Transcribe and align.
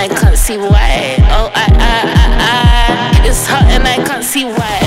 and 0.00 0.12
I 0.12 0.20
can't 0.20 0.36
see 0.36 0.56
why. 0.56 1.16
Oh, 1.30 1.50
I, 1.54 1.66
I, 1.72 1.98
I, 2.20 3.22
I. 3.22 3.28
It's 3.28 3.46
hot 3.46 3.64
and 3.64 3.86
I 3.86 3.96
can't 3.96 4.24
see 4.24 4.44
why. 4.44 4.79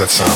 that 0.00 0.08
sound? 0.08 0.29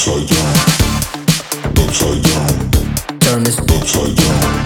Upside 0.00 0.28
down, 0.28 0.54
upside 1.76 2.22
down. 2.22 2.70
Turn 3.20 3.42
this 3.44 3.58
upside 3.58 4.16
down, 4.16 4.64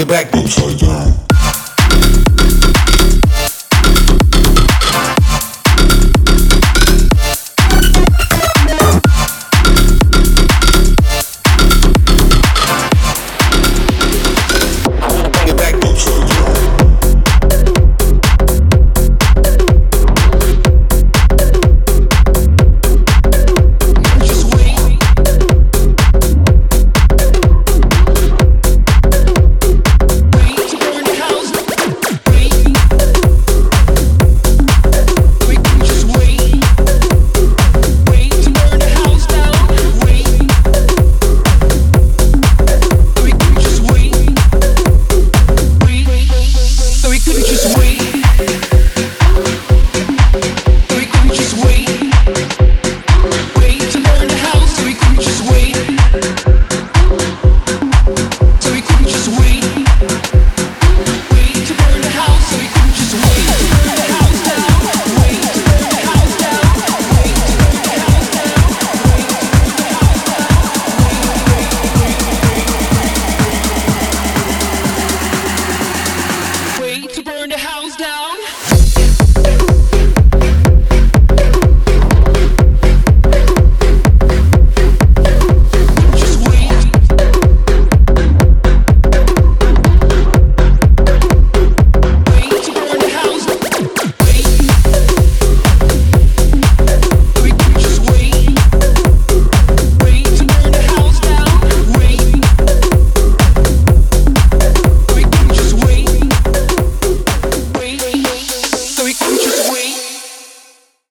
back 0.05 0.31
to 0.31 0.39
back. 0.39 0.75
Upside. 0.75 1.06